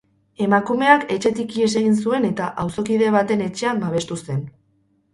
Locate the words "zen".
4.27-4.47